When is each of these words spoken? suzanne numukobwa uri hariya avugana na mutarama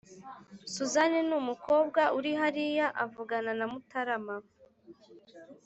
suzanne 0.73 1.19
numukobwa 1.29 2.01
uri 2.17 2.31
hariya 2.41 2.87
avugana 3.03 3.51
na 3.59 3.65
mutarama 3.71 4.35